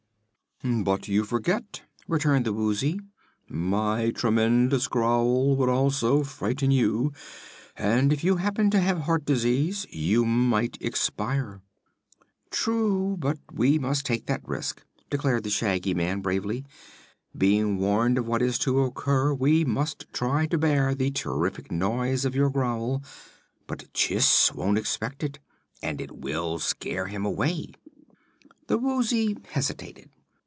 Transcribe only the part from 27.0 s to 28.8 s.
him away." The